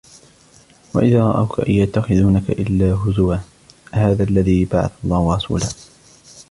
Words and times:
وَإِذَا 0.95 1.23
رَأَوْكَ 1.23 1.59
إِنْ 1.59 1.73
يَتَّخِذُونَكَ 1.73 2.49
إِلَّا 2.49 2.93
هُزُوًا 2.93 3.35
أَهَذَا 3.93 4.23
الَّذِي 4.23 4.65
بَعَثَ 4.65 4.91
اللَّهُ 5.05 5.35
رَسُولًا 5.35 5.67